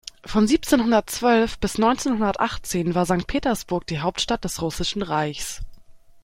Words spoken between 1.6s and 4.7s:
neunzehnhundertachtzehn war Sankt Petersburg die Hauptstadt des